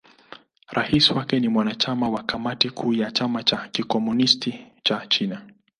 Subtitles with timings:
[0.69, 5.41] Rais wake ni mwanachama wa Kamati Kuu ya Chama cha Kikomunisti cha China.